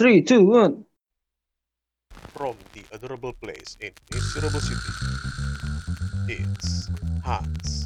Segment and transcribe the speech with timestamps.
[0.00, 0.88] Three, two, one.
[2.32, 4.92] From the adorable place in miserable city,
[6.24, 6.88] it's
[7.20, 7.84] Hans.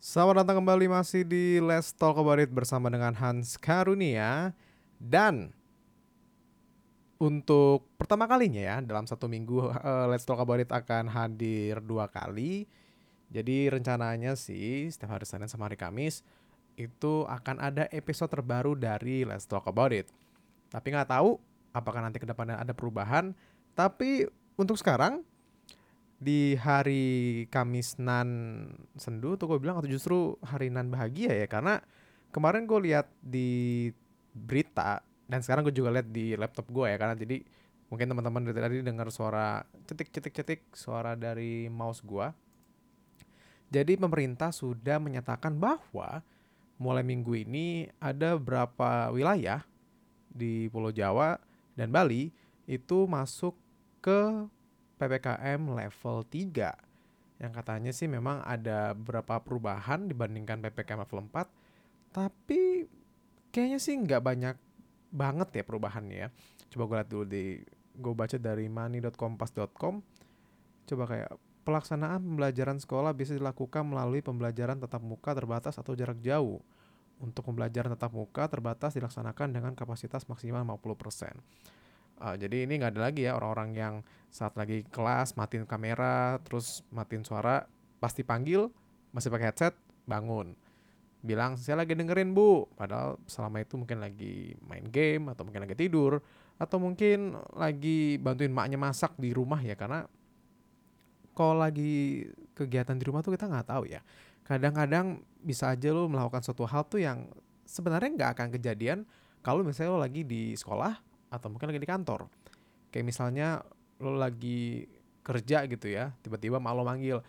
[0.00, 4.56] Selamat datang kembali masih di Let's Talk About It bersama dengan Hans Karunia
[4.96, 5.52] dan
[7.20, 12.08] untuk pertama kalinya ya dalam satu minggu eh, Let's Talk About It akan hadir dua
[12.08, 12.64] kali.
[13.30, 16.22] Jadi rencananya sih setiap hari Senin sama hari Kamis
[16.76, 20.06] itu akan ada episode terbaru dari Let's Talk About It.
[20.70, 21.40] Tapi nggak tahu
[21.72, 23.32] apakah nanti ke depannya ada perubahan.
[23.74, 25.24] Tapi untuk sekarang
[26.16, 31.84] di hari Kamis nan sendu tuh gue bilang atau justru hari nan bahagia ya karena
[32.32, 33.92] kemarin gue lihat di
[34.32, 37.44] berita dan sekarang gue juga lihat di laptop gue ya karena jadi
[37.92, 42.26] mungkin teman-teman dari tadi dengar suara cetik cetik cetik suara dari mouse gue
[43.72, 46.22] jadi pemerintah sudah menyatakan bahwa
[46.76, 49.64] mulai minggu ini ada beberapa wilayah
[50.28, 51.40] di Pulau Jawa
[51.72, 52.28] dan Bali
[52.68, 53.56] itu masuk
[54.04, 54.46] ke
[55.00, 62.88] PPKM level 3 yang katanya sih memang ada beberapa perubahan dibandingkan PPKM level 4 tapi
[63.52, 64.56] kayaknya sih nggak banyak
[65.12, 66.28] banget ya perubahannya ya.
[66.72, 67.44] Coba gue lihat dulu di
[67.96, 69.94] gue baca dari money.kompas.com
[70.86, 71.32] coba kayak
[71.66, 76.62] pelaksanaan pembelajaran sekolah bisa dilakukan melalui pembelajaran tatap muka terbatas atau jarak jauh.
[77.18, 81.34] Untuk pembelajaran tatap muka terbatas dilaksanakan dengan kapasitas maksimal 50%.
[82.16, 83.94] Uh, jadi ini nggak ada lagi ya orang-orang yang
[84.32, 87.68] saat lagi kelas matiin kamera terus matiin suara
[88.00, 88.72] pasti panggil
[89.10, 89.74] masih pakai headset
[90.06, 90.54] bangun.
[91.20, 92.70] Bilang saya lagi dengerin bu.
[92.78, 96.22] Padahal selama itu mungkin lagi main game atau mungkin lagi tidur
[96.56, 100.08] atau mungkin lagi bantuin maknya masak di rumah ya karena
[101.36, 102.24] kalau lagi
[102.56, 104.00] kegiatan di rumah tuh kita nggak tahu ya
[104.48, 107.28] kadang-kadang bisa aja lo melakukan suatu hal tuh yang
[107.66, 108.98] sebenarnya nggak akan kejadian
[109.42, 110.94] kalau misalnya lo lagi di sekolah
[111.30, 112.26] atau mungkin lagi di kantor.
[112.90, 113.62] Kayak misalnya
[114.02, 114.86] lo lagi
[115.26, 117.22] kerja gitu ya, tiba-tiba malu manggil,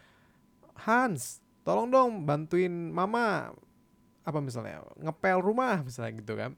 [0.86, 3.50] Hans, tolong dong bantuin mama
[4.28, 6.54] apa misalnya ngepel rumah misalnya gitu kan.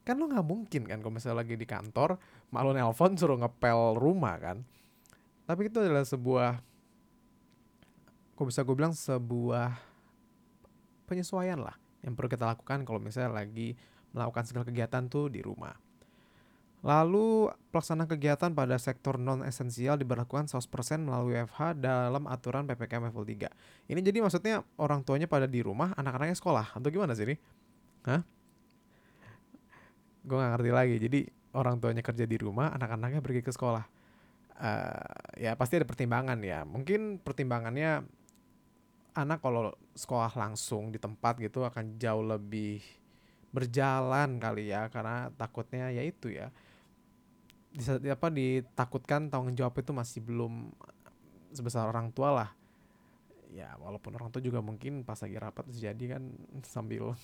[0.00, 2.16] Kan lo nggak mungkin kan kalau misalnya lagi di kantor,
[2.48, 4.64] malu nelpon suruh ngepel rumah kan.
[5.44, 6.60] Tapi itu adalah sebuah
[8.40, 9.76] kok bisa gue bilang sebuah
[11.04, 13.76] penyesuaian lah yang perlu kita lakukan kalau misalnya lagi
[14.16, 15.76] melakukan segala kegiatan tuh di rumah.
[16.80, 20.64] Lalu pelaksanaan kegiatan pada sektor non esensial diberlakukan 100%
[21.04, 23.92] melalui WFH dalam aturan PPKM level 3.
[23.92, 27.36] Ini jadi maksudnya orang tuanya pada di rumah, anak-anaknya sekolah atau gimana sih ini?
[28.08, 28.24] Hah?
[30.24, 30.96] Gue gak ngerti lagi.
[30.96, 31.20] Jadi
[31.52, 33.84] orang tuanya kerja di rumah, anak-anaknya pergi ke sekolah.
[34.56, 36.64] Uh, ya pasti ada pertimbangan ya.
[36.64, 38.08] Mungkin pertimbangannya
[39.14, 42.82] anak kalau sekolah langsung di tempat gitu akan jauh lebih
[43.50, 46.50] berjalan kali ya karena takutnya ya itu ya.
[47.70, 50.74] Bisa apa ditakutkan tanggung jawab itu masih belum
[51.54, 52.50] sebesar orang tua lah.
[53.50, 56.22] Ya walaupun orang tua juga mungkin pas lagi rapat bisa jadi kan
[56.74, 57.14] sambil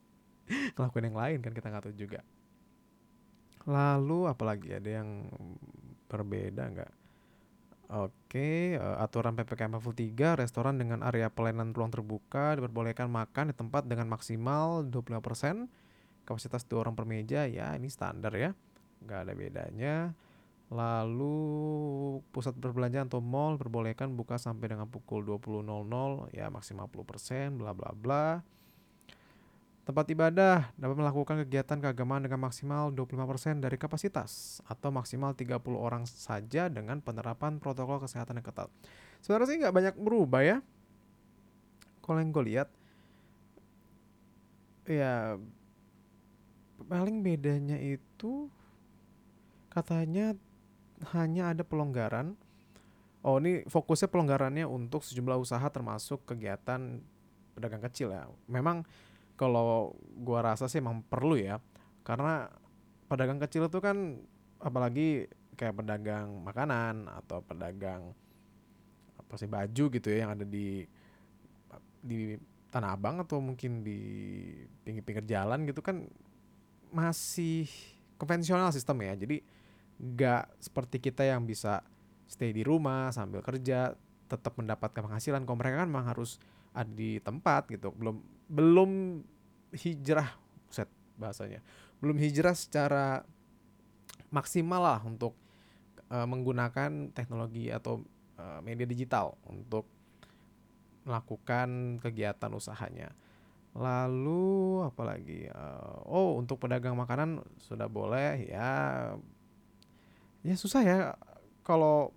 [0.76, 2.20] ngelakuin yang lain kan kita nggak tahu juga.
[3.68, 5.28] Lalu apalagi ada yang
[6.08, 6.99] berbeda nggak
[7.90, 13.54] Oke, uh, aturan PPKM level 3, restoran dengan area pelayanan ruang terbuka diperbolehkan makan di
[13.58, 15.66] tempat dengan maksimal 25%,
[16.22, 18.54] kapasitas dua orang per meja, ya ini standar ya.
[19.02, 19.94] Nggak ada bedanya.
[20.70, 21.34] Lalu
[22.30, 25.66] pusat perbelanjaan atau mall perbolehkan buka sampai dengan pukul 20.00
[26.30, 28.38] ya maksimal 10% bla bla bla
[29.80, 36.04] Tempat ibadah dapat melakukan kegiatan keagamaan dengan maksimal 25% dari kapasitas atau maksimal 30 orang
[36.04, 38.68] saja dengan penerapan protokol kesehatan yang ketat.
[39.24, 40.58] Sebenarnya sih nggak banyak berubah ya.
[42.04, 42.68] Kalau yang gue lihat,
[44.84, 45.40] ya
[46.84, 48.50] paling bedanya itu
[49.70, 50.36] katanya
[51.16, 52.36] hanya ada pelonggaran.
[53.20, 57.00] Oh, ini fokusnya pelonggarannya untuk sejumlah usaha termasuk kegiatan
[57.52, 58.28] pedagang kecil ya.
[58.48, 58.84] Memang
[59.40, 61.56] kalau gua rasa sih emang perlu ya.
[62.04, 62.44] Karena
[63.08, 64.20] pedagang kecil itu kan
[64.60, 65.24] apalagi
[65.56, 68.12] kayak pedagang makanan atau pedagang
[69.16, 70.84] apa sih baju gitu ya yang ada di
[72.04, 72.36] di
[72.70, 73.98] Tanah Abang atau mungkin di
[74.86, 76.06] pinggir-pinggir jalan gitu kan
[76.94, 77.66] masih
[78.14, 79.16] konvensional sistem ya.
[79.16, 79.42] Jadi
[80.00, 81.82] nggak seperti kita yang bisa
[82.30, 83.98] stay di rumah sambil kerja
[84.30, 86.38] tetap mendapatkan penghasilan kalau mereka kan memang harus
[86.70, 89.22] ada di tempat gitu belum belum
[89.70, 90.34] hijrah
[90.66, 91.62] set bahasanya
[92.02, 93.22] belum hijrah secara
[94.34, 95.38] maksimal lah untuk
[96.10, 98.02] uh, menggunakan teknologi atau
[98.38, 99.86] uh, media digital untuk
[101.04, 103.10] melakukan kegiatan usahanya.
[103.72, 105.48] Lalu apalagi?
[105.48, 108.70] Eh, oh, untuk pedagang makanan sudah boleh ya.
[110.44, 110.98] Ya susah ya
[111.62, 112.10] kalau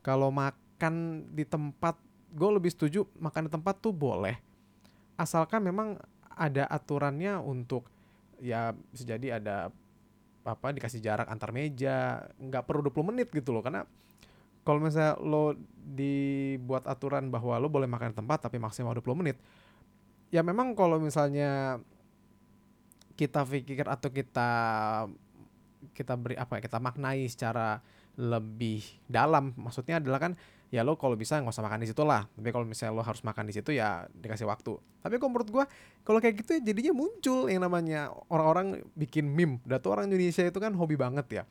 [0.00, 1.98] kalau makan di tempat
[2.30, 4.38] gue lebih setuju makan di tempat tuh boleh
[5.16, 5.96] asalkan memang
[6.36, 7.88] ada aturannya untuk
[8.40, 9.72] ya bisa jadi ada
[10.46, 13.64] apa dikasih jarak antar meja nggak perlu 20 menit gitu loh.
[13.64, 13.82] Karena
[14.66, 19.38] kalau misalnya lo dibuat aturan bahwa lo boleh makan tempat tapi maksimal 20 menit
[20.34, 21.78] ya memang kalau misalnya
[23.14, 24.50] kita pikir atau kita
[25.94, 27.80] kita beri apa ya kita maknai secara
[28.18, 30.32] lebih dalam maksudnya adalah kan
[30.70, 32.26] ya lo kalau bisa nggak usah makan di situ lah.
[32.26, 34.78] Tapi kalau misalnya lo harus makan di situ ya dikasih waktu.
[35.02, 35.64] Tapi kalau menurut gue
[36.02, 39.62] kalau kayak gitu ya jadinya muncul yang namanya orang-orang bikin meme.
[39.62, 41.42] Dan tuh orang Indonesia itu kan hobi banget ya.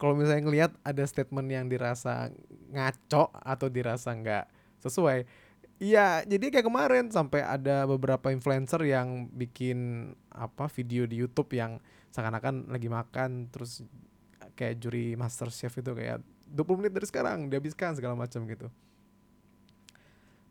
[0.00, 2.32] Kalau misalnya ngelihat ada statement yang dirasa
[2.72, 4.44] ngaco atau dirasa nggak
[4.80, 5.50] sesuai
[5.80, 11.80] Iya, jadi kayak kemarin sampai ada beberapa influencer yang bikin apa video di YouTube yang
[12.12, 13.80] seakan-akan lagi makan terus
[14.60, 16.20] kayak juri master chef itu kayak
[16.50, 18.66] 20 menit dari sekarang dihabiskan segala macam gitu.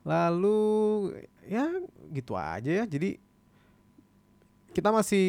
[0.07, 0.59] Lalu
[1.45, 1.67] ya
[2.15, 2.85] gitu aja ya.
[2.87, 3.19] Jadi
[4.71, 5.27] kita masih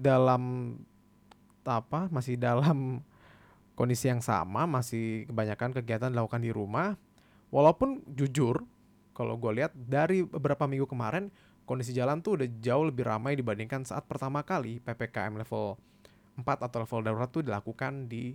[0.00, 0.74] dalam
[1.68, 3.04] apa masih dalam
[3.76, 6.96] kondisi yang sama masih kebanyakan kegiatan dilakukan di rumah.
[7.52, 8.64] Walaupun jujur
[9.12, 11.28] kalau gue lihat dari beberapa minggu kemarin
[11.68, 15.76] kondisi jalan tuh udah jauh lebih ramai dibandingkan saat pertama kali ppkm level
[16.38, 18.32] 4 atau level darurat tuh dilakukan di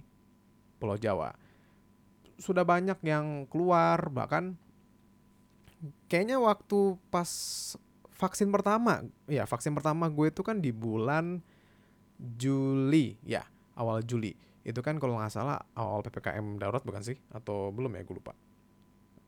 [0.77, 1.31] Pulau Jawa
[2.43, 4.59] sudah banyak yang keluar bahkan
[6.11, 7.31] kayaknya waktu pas
[8.19, 11.39] vaksin pertama ya vaksin pertama gue itu kan di bulan
[12.19, 13.43] Juli ya
[13.75, 14.31] awal Juli.
[14.63, 17.17] Itu kan kalau nggak salah awal ppkm darurat bukan sih?
[17.35, 18.01] Atau belum ya?
[18.07, 18.33] Gue lupa.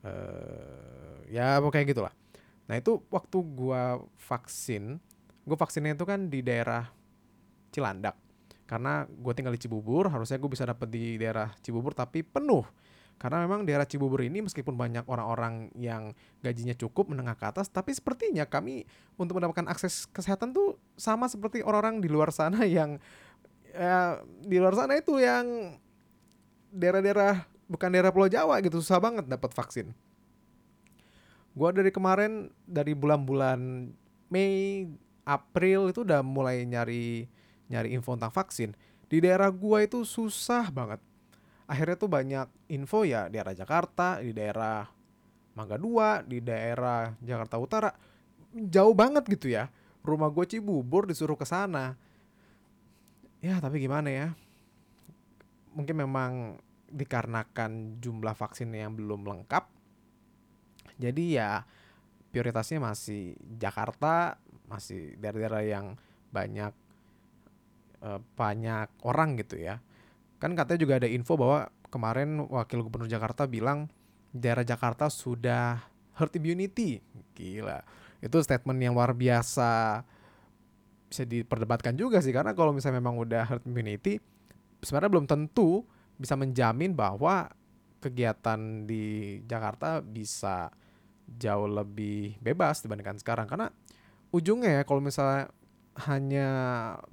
[0.05, 2.13] Uh, ya pokoknya gitulah.
[2.71, 3.83] Nah itu waktu gue
[4.15, 5.01] vaksin
[5.45, 6.87] gue vaksinnya itu kan di daerah
[7.73, 8.15] Cilandak.
[8.65, 12.65] Karena gue tinggal di Cibubur harusnya gue bisa dapet di daerah Cibubur tapi penuh
[13.15, 16.11] karena memang daerah Cibubur ini meskipun banyak orang-orang yang
[16.43, 18.83] gajinya cukup menengah ke atas, tapi sepertinya kami
[19.15, 22.99] untuk mendapatkan akses kesehatan tuh sama seperti orang-orang di luar sana yang
[23.71, 25.79] ya, di luar sana itu yang
[26.75, 29.95] daerah-daerah bukan daerah Pulau Jawa gitu susah banget dapat vaksin.
[31.55, 33.89] Gua dari kemarin dari bulan-bulan
[34.27, 34.91] Mei,
[35.23, 37.31] April itu udah mulai nyari
[37.71, 38.75] nyari info tentang vaksin.
[39.07, 40.99] Di daerah gua itu susah banget
[41.65, 44.85] akhirnya tuh banyak info ya di daerah Jakarta, di daerah
[45.57, 47.89] Mangga Dua, di daerah Jakarta Utara.
[48.53, 49.67] Jauh banget gitu ya.
[50.05, 51.97] Rumah gue Cibubur disuruh ke sana.
[53.41, 54.27] Ya, tapi gimana ya?
[55.73, 59.65] Mungkin memang dikarenakan jumlah vaksin yang belum lengkap.
[60.95, 61.65] Jadi ya
[62.31, 64.39] prioritasnya masih Jakarta,
[64.69, 65.85] masih daerah-daerah yang
[66.31, 66.73] banyak
[68.05, 69.79] eh, banyak orang gitu ya
[70.45, 73.89] kan katanya juga ada info bahwa kemarin wakil gubernur Jakarta bilang
[74.29, 75.81] daerah Jakarta sudah
[76.13, 77.01] herd immunity.
[77.33, 77.81] Gila.
[78.21, 80.05] Itu statement yang luar biasa.
[81.09, 84.21] Bisa diperdebatkan juga sih karena kalau misalnya memang udah herd immunity
[84.85, 85.81] sebenarnya belum tentu
[86.21, 87.49] bisa menjamin bahwa
[87.97, 90.69] kegiatan di Jakarta bisa
[91.25, 93.49] jauh lebih bebas dibandingkan sekarang.
[93.49, 93.73] Karena
[94.29, 95.49] ujungnya ya kalau misalnya
[96.05, 96.49] hanya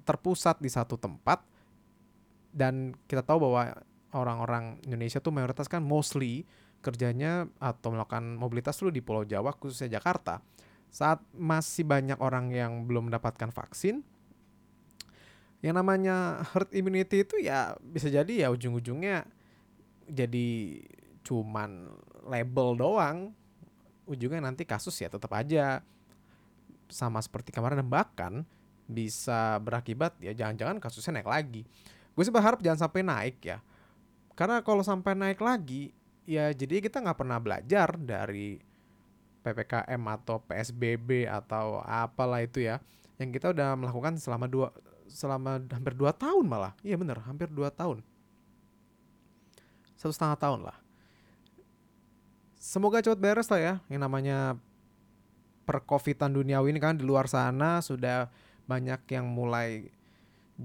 [0.05, 1.52] terpusat di satu tempat
[2.53, 3.73] dan kita tahu bahwa
[4.13, 6.45] orang-orang Indonesia tuh mayoritas kan mostly
[6.85, 10.45] kerjanya atau melakukan mobilitas dulu di Pulau Jawa khususnya Jakarta.
[10.93, 14.05] Saat masih banyak orang yang belum mendapatkan vaksin,
[15.65, 19.25] yang namanya herd immunity itu ya bisa jadi ya ujung-ujungnya
[20.05, 20.49] jadi
[21.25, 21.89] cuman
[22.29, 23.19] label doang.
[24.05, 25.81] Ujungnya nanti kasus ya tetap aja
[26.93, 28.45] sama seperti kemarin bahkan
[28.85, 31.65] bisa berakibat ya jangan-jangan kasusnya naik lagi
[32.13, 33.59] gue sih berharap jangan sampai naik ya.
[34.33, 35.93] Karena kalau sampai naik lagi
[36.25, 38.63] ya jadi kita nggak pernah belajar dari
[39.43, 42.79] ppkm atau psbb atau apalah itu ya
[43.19, 44.71] yang kita udah melakukan selama dua
[45.11, 46.73] selama hampir dua tahun malah.
[46.81, 48.01] Iya bener hampir dua tahun.
[49.99, 50.77] Satu setengah tahun lah.
[52.57, 54.57] Semoga cepat beres lah ya yang namanya
[55.63, 58.31] perkovitan duniawi ini kan di luar sana sudah
[58.67, 59.91] banyak yang mulai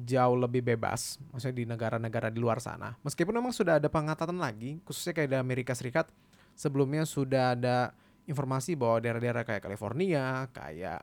[0.06, 2.94] jauh lebih bebas, maksudnya di negara-negara di luar sana.
[3.02, 6.12] Meskipun memang sudah ada pengatatan lagi, khususnya kayak di Amerika Serikat,
[6.54, 7.94] sebelumnya sudah ada
[8.28, 11.02] informasi bahwa daerah-daerah kayak California, kayak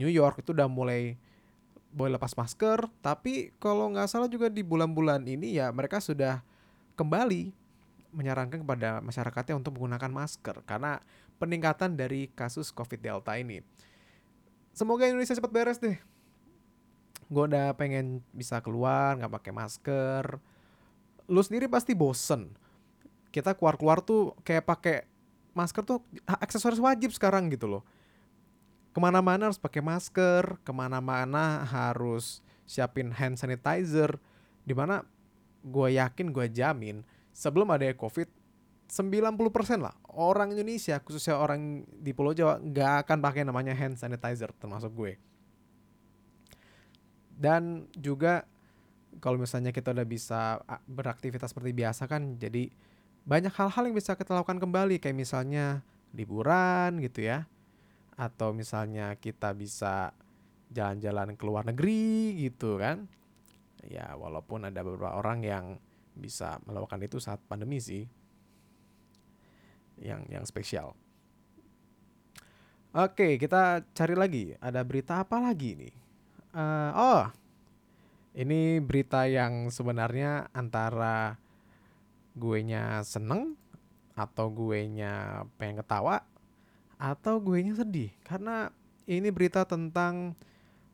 [0.00, 1.14] New York itu udah mulai
[1.92, 6.40] boleh lepas masker, tapi kalau nggak salah juga di bulan-bulan ini ya mereka sudah
[6.96, 7.52] kembali
[8.16, 11.00] menyarankan kepada masyarakatnya untuk menggunakan masker karena
[11.36, 13.60] peningkatan dari kasus COVID Delta ini.
[14.72, 16.00] Semoga Indonesia cepat beres deh.
[17.32, 20.36] Gue udah pengen bisa keluar nggak pakai masker.
[21.32, 22.52] Lu sendiri pasti bosen.
[23.32, 24.96] Kita keluar-keluar tuh kayak pakai
[25.56, 27.82] masker tuh aksesoris wajib sekarang gitu loh.
[28.92, 34.20] Ke mana-mana harus pakai masker, ke mana-mana harus siapin hand sanitizer.
[34.68, 35.00] Di mana
[35.64, 37.00] gue yakin, gue jamin
[37.32, 38.28] sebelum ada COVID
[38.92, 44.52] 90% lah orang Indonesia khususnya orang di Pulau Jawa nggak akan pakai namanya hand sanitizer
[44.60, 45.16] termasuk gue.
[47.42, 48.46] Dan juga
[49.18, 52.70] kalau misalnya kita udah bisa beraktivitas seperti biasa kan jadi
[53.26, 55.82] banyak hal-hal yang bisa kita lakukan kembali kayak misalnya
[56.14, 57.50] liburan gitu ya.
[58.14, 60.14] Atau misalnya kita bisa
[60.70, 63.10] jalan-jalan ke luar negeri gitu kan.
[63.90, 65.66] Ya walaupun ada beberapa orang yang
[66.14, 68.06] bisa melakukan itu saat pandemi sih
[69.98, 70.94] yang yang spesial.
[72.92, 74.52] Oke, kita cari lagi.
[74.60, 75.94] Ada berita apa lagi nih?
[76.52, 77.24] Uh, oh,
[78.36, 81.40] ini berita yang sebenarnya antara
[82.36, 83.56] gue nya seneng
[84.12, 86.24] atau gue nya pengen ketawa
[87.00, 88.12] atau gue nya sedih.
[88.20, 88.68] Karena
[89.08, 90.36] ini berita tentang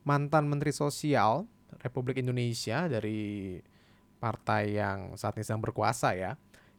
[0.06, 1.46] mantan Menteri Sosial
[1.82, 3.58] Republik Indonesia dari
[4.18, 6.34] partai yang saat ini sedang berkuasa ya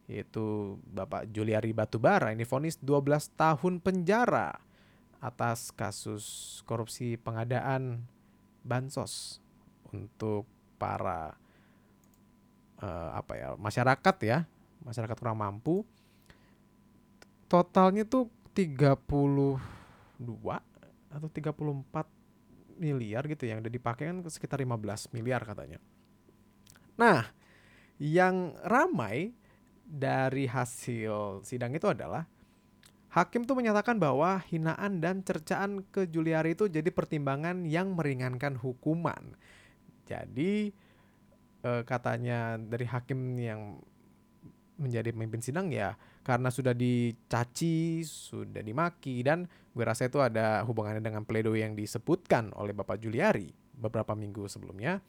[0.10, 2.34] yaitu Bapak Juliari Batubara.
[2.34, 4.58] Ini vonis 12 tahun penjara
[5.22, 6.26] atas kasus
[6.66, 8.08] korupsi pengadaan
[8.64, 9.40] bansos
[9.90, 10.46] untuk
[10.80, 11.36] para
[12.80, 14.48] uh, apa ya masyarakat ya
[14.86, 15.84] masyarakat kurang mampu
[17.50, 19.58] totalnya tuh 32
[21.10, 25.82] atau 34 miliar gitu yang udah dipakai kan sekitar 15 miliar katanya.
[26.96, 27.28] Nah,
[28.00, 29.36] yang ramai
[29.84, 32.24] dari hasil sidang itu adalah
[33.10, 39.34] hakim tuh menyatakan bahwa hinaan dan cercaan ke Juliari itu jadi pertimbangan yang meringankan hukuman.
[40.06, 40.74] Jadi
[41.66, 43.82] eh, katanya dari hakim yang
[44.80, 51.04] menjadi pemimpin sidang ya karena sudah dicaci, sudah dimaki dan gue rasa itu ada hubungannya
[51.04, 55.00] dengan pledoi yang disebutkan oleh Bapak Juliari beberapa minggu sebelumnya,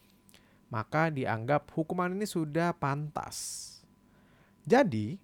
[0.71, 3.69] maka dianggap hukuman ini sudah pantas.
[4.63, 5.19] Jadi,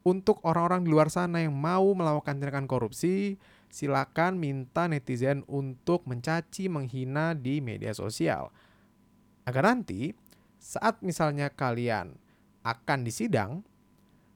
[0.00, 3.36] untuk orang-orang di luar sana yang mau melakukan tindakan korupsi,
[3.68, 8.48] silakan minta netizen untuk mencaci, menghina di media sosial.
[9.44, 10.16] Agar nanti
[10.56, 12.16] saat misalnya kalian
[12.64, 13.64] akan disidang,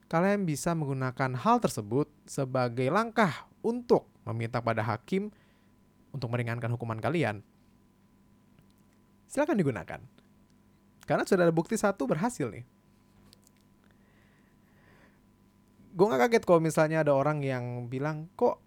[0.08, 5.32] kalian bisa menggunakan hal tersebut sebagai langkah untuk meminta pada hakim
[6.12, 7.40] untuk meringankan hukuman kalian.
[9.28, 10.00] Silakan digunakan.
[11.04, 12.64] Karena sudah ada bukti satu berhasil nih.
[15.94, 18.58] Gue gak kaget kalau misalnya ada orang yang bilang kok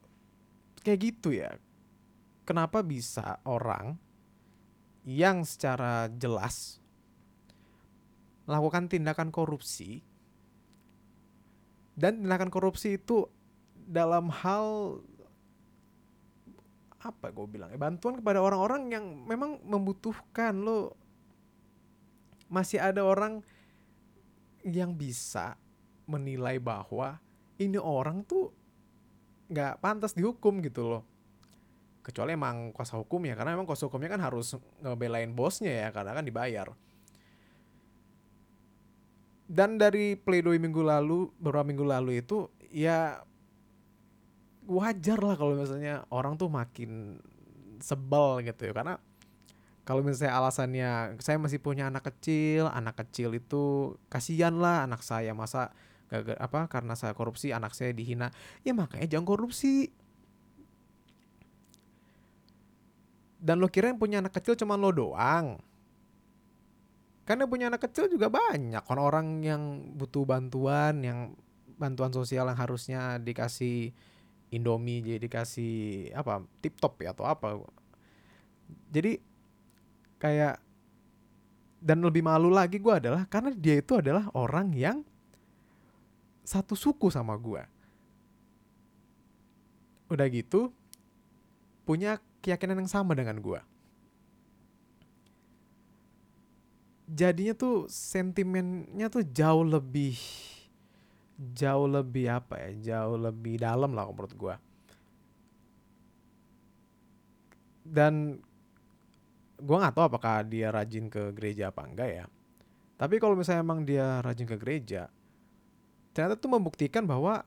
[0.82, 1.52] kayak gitu ya?
[2.48, 4.00] Kenapa bisa orang
[5.04, 6.80] yang secara jelas
[8.48, 10.00] melakukan tindakan korupsi
[12.00, 13.28] dan tindakan korupsi itu
[13.76, 15.00] dalam hal
[17.04, 20.96] apa gue bilang ya bantuan kepada orang-orang yang memang membutuhkan lo.
[22.48, 23.44] Masih ada orang
[24.64, 25.60] yang bisa
[26.08, 27.20] menilai bahwa
[27.60, 28.50] ini orang tuh
[29.52, 31.04] nggak pantas dihukum gitu loh.
[32.04, 36.16] Kecuali emang kuasa hukum ya karena emang kuasa hukumnya kan harus ngebelain bosnya ya karena
[36.16, 36.68] kan dibayar.
[39.48, 43.24] Dan dari pledoi minggu lalu beberapa minggu lalu itu ya
[44.68, 47.20] wajar lah kalau misalnya orang tuh makin
[47.80, 49.00] sebel gitu ya karena
[49.88, 50.92] kalau misalnya alasannya
[51.24, 55.72] saya masih punya anak kecil anak kecil itu kasihan lah anak saya masa
[56.08, 58.32] gak, apa karena saya korupsi anak saya dihina.
[58.64, 59.92] Ya makanya jangan korupsi.
[63.38, 65.62] Dan lo kira yang punya anak kecil cuma lo doang?
[67.28, 68.82] Karena punya anak kecil juga banyak.
[68.82, 71.36] Kan orang yang butuh bantuan yang
[71.78, 73.94] bantuan sosial yang harusnya dikasih
[74.48, 75.76] Indomie jadi dikasih
[76.16, 77.60] apa tip top ya atau apa.
[78.90, 79.20] Jadi
[80.18, 80.64] kayak
[81.78, 85.06] dan lebih malu lagi gue adalah karena dia itu adalah orang yang
[86.48, 87.60] satu suku sama gue.
[90.08, 90.72] Udah gitu,
[91.84, 93.60] punya keyakinan yang sama dengan gue.
[97.12, 100.16] Jadinya tuh sentimennya tuh jauh lebih
[101.38, 104.56] jauh lebih apa ya jauh lebih dalam lah menurut gue
[107.86, 108.42] dan
[109.62, 112.26] gue nggak tahu apakah dia rajin ke gereja apa enggak ya
[112.98, 115.14] tapi kalau misalnya emang dia rajin ke gereja
[116.18, 117.46] ternyata tuh membuktikan bahwa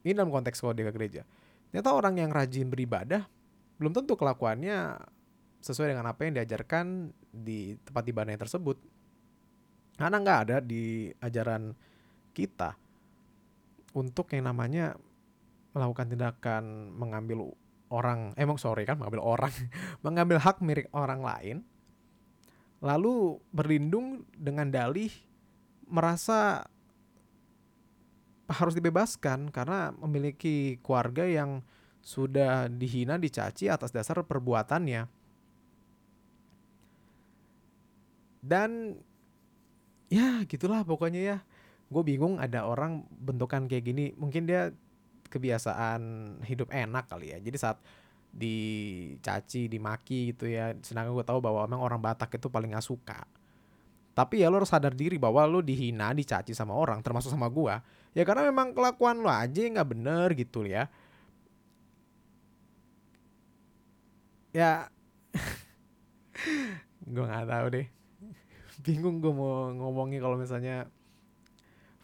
[0.00, 1.22] ini dalam konteks dia ke gereja
[1.68, 3.28] ternyata orang yang rajin beribadah
[3.76, 4.96] belum tentu kelakuannya
[5.60, 8.76] sesuai dengan apa yang diajarkan di tempat ibadah tersebut.
[9.96, 11.76] Karena nggak ada di ajaran
[12.32, 12.72] kita
[13.92, 14.96] untuk yang namanya
[15.76, 17.52] melakukan tindakan mengambil
[17.90, 19.52] orang emang sorry kan mengambil orang
[20.06, 21.56] mengambil hak milik orang lain
[22.80, 25.10] lalu berlindung dengan dalih
[25.90, 26.64] merasa
[28.50, 31.62] harus dibebaskan karena memiliki keluarga yang
[32.02, 35.06] sudah dihina dicaci atas dasar perbuatannya.
[38.40, 38.96] Dan
[40.10, 41.38] ya gitulah pokoknya ya.
[41.90, 44.04] Gue bingung ada orang bentukan kayak gini.
[44.18, 44.74] Mungkin dia
[45.30, 46.00] kebiasaan
[46.42, 47.38] hidup enak kali ya.
[47.38, 47.78] Jadi saat
[48.34, 50.74] dicaci dimaki gitu ya.
[50.82, 53.22] Sedangkan gue tahu bahwa memang orang Batak itu paling gak suka
[54.10, 57.74] tapi ya lo harus sadar diri bahwa lo dihina dicaci sama orang termasuk sama gue
[58.12, 60.90] ya karena memang kelakuan lo aja nggak bener gitu ya.
[64.50, 64.90] Ya.
[67.06, 67.86] Gue nggak tahu deh.
[68.82, 70.90] Bingung gue mau ngomongnya kalau misalnya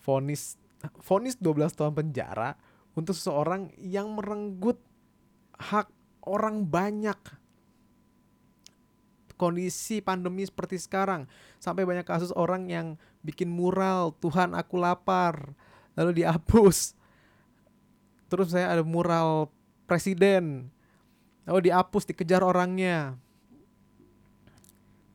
[0.06, 0.54] vonis
[1.02, 2.54] vonis 12 tahun penjara
[2.94, 4.78] untuk seseorang yang merenggut
[5.58, 5.90] hak
[6.22, 7.18] orang banyak.
[9.36, 11.28] Kondisi pandemi seperti sekarang,
[11.60, 15.52] sampai banyak kasus orang yang bikin mural, Tuhan aku lapar,
[15.92, 16.96] lalu dihapus.
[18.32, 19.52] Terus saya ada mural
[19.84, 20.72] presiden,
[21.44, 23.20] lalu dihapus, dikejar orangnya.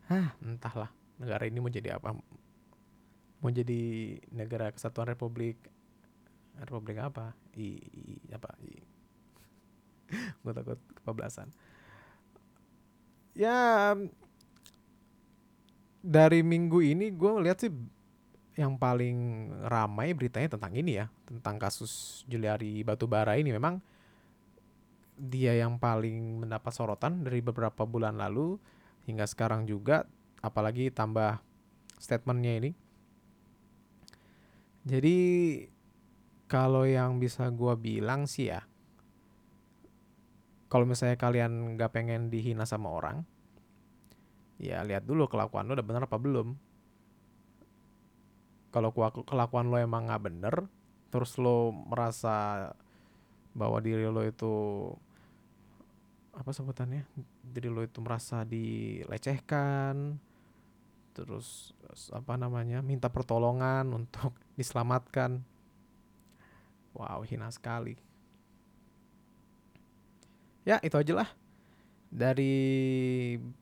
[0.06, 2.14] Hah, entahlah negara ini mau jadi apa?
[3.42, 3.82] Mau jadi
[4.30, 5.58] negara kesatuan republik
[6.62, 7.34] republik apa?
[7.58, 7.82] I,
[8.30, 8.54] i apa?
[8.62, 8.72] I,
[10.46, 11.50] gue takut kebablasan
[13.42, 13.98] ya
[16.02, 17.74] dari minggu ini gue lihat sih
[18.54, 23.50] yang paling ramai beritanya tentang ini ya tentang kasus Juliari Batubara ini.
[23.50, 23.82] Memang
[25.18, 28.62] dia yang paling mendapat sorotan dari beberapa bulan lalu
[29.10, 30.06] hingga sekarang juga
[30.42, 31.42] apalagi tambah
[31.98, 32.72] statementnya ini.
[34.82, 35.18] Jadi
[36.50, 38.66] kalau yang bisa gue bilang sih ya
[40.72, 43.28] kalau misalnya kalian nggak pengen dihina sama orang
[44.62, 46.54] ya lihat dulu kelakuan lo udah bener apa belum.
[48.70, 48.94] Kalau
[49.26, 50.56] kelakuan lo emang nggak bener
[51.12, 52.70] terus lo merasa
[53.52, 54.54] bahwa diri lo itu
[56.32, 57.04] apa sebutannya
[57.44, 60.16] diri lo itu merasa dilecehkan
[61.12, 61.76] terus
[62.16, 65.42] apa namanya minta pertolongan untuk diselamatkan.
[66.94, 67.98] Wow hina sekali.
[70.62, 71.41] Ya itu aja lah
[72.12, 72.54] dari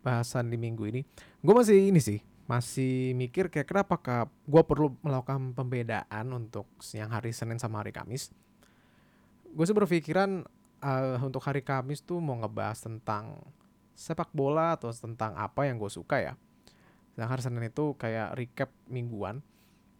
[0.01, 1.01] bahasan di minggu ini
[1.45, 7.13] gue masih ini sih masih mikir kayak kenapa kak gue perlu melakukan pembedaan untuk siang
[7.13, 8.33] hari Senin sama hari Kamis.
[9.53, 10.41] Gue sih berpikiran
[10.81, 13.37] uh, untuk hari Kamis tuh mau ngebahas tentang
[13.93, 16.33] sepak bola atau tentang apa yang gue suka ya.
[17.13, 19.45] Sedangkan hari Senin itu kayak recap mingguan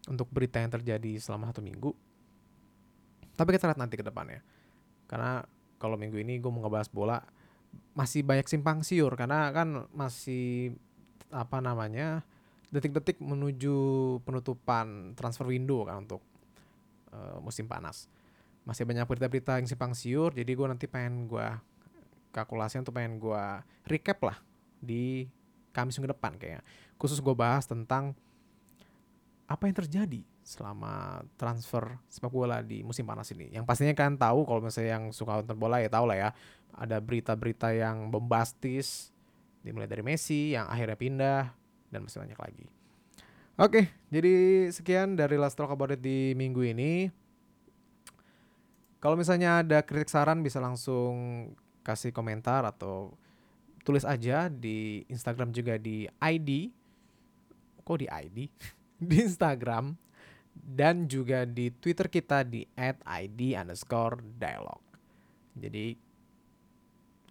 [0.10, 1.94] untuk berita yang terjadi selama satu minggu.
[3.38, 4.42] Tapi kita lihat nanti ke depannya.
[5.06, 5.46] Karena
[5.78, 7.22] kalau minggu ini gue mau ngebahas bola
[7.94, 10.72] masih banyak simpang siur karena kan masih
[11.30, 12.24] apa namanya
[12.70, 13.78] detik-detik menuju
[14.24, 16.22] penutupan transfer window kan untuk
[17.12, 18.08] uh, musim panas.
[18.64, 21.48] Masih banyak berita-berita yang simpang siur jadi gue nanti pengen gue
[22.30, 23.44] kalkulasi untuk pengen gue
[23.90, 24.38] recap lah
[24.80, 25.26] di
[25.70, 26.66] Kamis minggu depan kayaknya.
[26.98, 28.18] Khusus gue bahas tentang
[29.50, 33.54] apa yang terjadi selama transfer sepak bola di musim panas ini.
[33.54, 36.30] Yang pastinya kan tahu kalau misalnya yang suka nonton bola ya tahu lah ya.
[36.74, 39.14] Ada berita-berita yang bombastis
[39.62, 41.42] dimulai dari Messi yang akhirnya pindah
[41.94, 42.66] dan masih banyak lagi.
[43.62, 44.34] Oke, jadi
[44.74, 45.70] sekian dari Last Talk
[46.02, 47.14] di minggu ini.
[48.98, 51.46] Kalau misalnya ada kritik saran bisa langsung
[51.86, 53.14] kasih komentar atau
[53.86, 56.74] tulis aja di Instagram juga di ID.
[57.86, 58.38] Kok di ID?
[59.10, 60.09] di Instagram
[60.54, 64.82] dan juga di Twitter kita di @id underscore dialog.
[65.58, 65.98] Jadi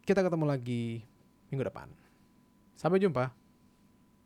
[0.04, 1.04] kita ketemu lagi
[1.52, 1.88] minggu depan.
[2.74, 3.47] Sampai jumpa.